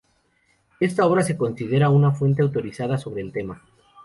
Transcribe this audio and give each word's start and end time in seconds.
Esta 0.79 1.05
obra 1.05 1.21
se 1.21 1.37
considera 1.37 1.91
una 1.91 2.11
fuente 2.11 2.41
autorizada 2.41 2.97
sobre 2.97 3.21
el 3.21 3.31
tema. 3.31 3.61